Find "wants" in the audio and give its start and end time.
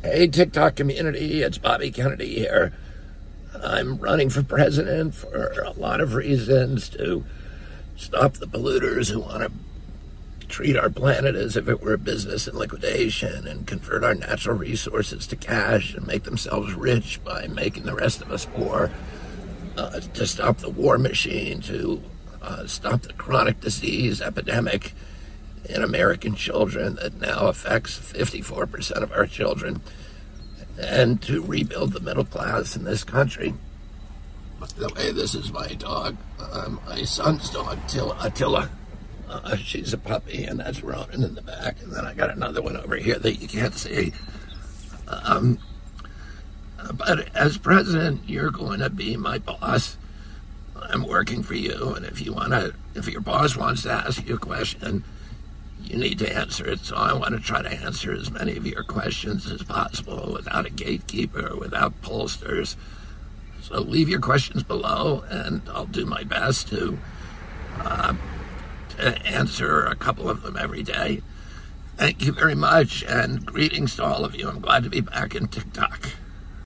53.56-53.82